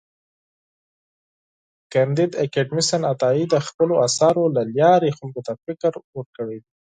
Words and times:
کانديد 1.91 2.31
اکاډميسن 2.43 3.01
عطايي 3.11 3.43
د 3.49 3.55
خپلو 3.67 3.93
اثارو 4.07 4.43
له 4.55 4.63
لارې 4.77 5.15
خلکو 5.17 5.41
ته 5.47 5.53
فکر 5.65 5.91
ورکړی 6.17 6.57
دی. 6.63 6.71